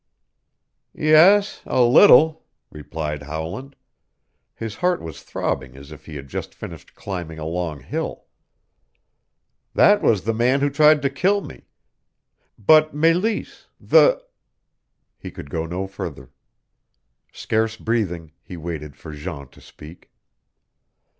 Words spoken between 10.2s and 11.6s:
the man who tried to kill